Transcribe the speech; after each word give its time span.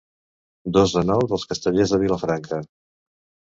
Dos 0.77 0.95
de 0.95 1.03
nou 1.09 1.27
dels 1.33 1.45
Castellers 1.53 1.95
de 1.97 2.01
Vilafranca. 2.07 2.63